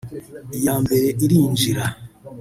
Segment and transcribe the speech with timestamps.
[0.57, 1.83] ”Iya mbere irinjira